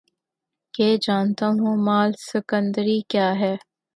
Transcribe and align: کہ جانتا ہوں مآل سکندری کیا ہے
کہ 0.73 0.87
جانتا 1.01 1.47
ہوں 1.59 1.75
مآل 1.85 2.11
سکندری 2.21 2.99
کیا 3.09 3.29
ہے 3.39 3.55